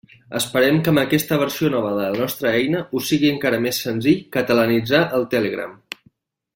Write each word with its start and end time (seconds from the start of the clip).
Esperem 0.37 0.77
que 0.85 0.89
amb 0.93 1.01
aquesta 1.01 1.37
versió 1.41 1.69
nova 1.73 1.91
de 1.99 2.07
la 2.15 2.23
nostra 2.23 2.55
eina 2.61 2.81
us 3.01 3.11
sigui 3.13 3.31
encara 3.35 3.63
més 3.67 3.85
senzill 3.89 4.27
catalanitzar 4.39 5.07
el 5.19 5.33
Telegram. 5.37 5.81